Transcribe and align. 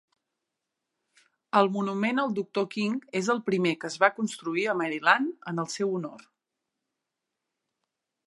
El 1.59 1.67
monument 1.75 2.21
al 2.21 2.31
doctor 2.39 2.65
King 2.75 2.95
és 3.19 3.29
el 3.35 3.43
primer 3.51 3.75
que 3.83 3.89
es 3.93 3.99
va 4.05 4.09
construir 4.21 4.65
a 4.71 4.75
Maryland 4.81 5.47
en 5.53 5.63
el 5.65 5.71
seu 5.77 5.93
honor. 5.99 6.27